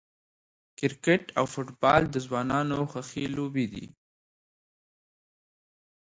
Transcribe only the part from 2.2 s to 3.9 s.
ځوانانو خوښې لوبې دي.